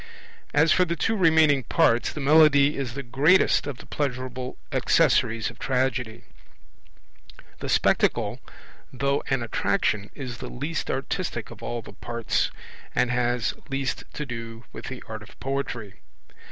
[0.51, 5.51] As for the two remaining parts, the Melody is the greatest of the pleasurable accessories
[5.51, 6.23] of Tragedy.
[7.59, 8.39] The Spectacle,
[8.91, 12.49] though an attraction, is the least artistic of all the parts,
[12.95, 15.99] and has least to do with the art of poetry.